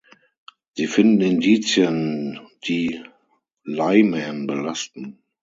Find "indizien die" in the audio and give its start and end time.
1.21-3.03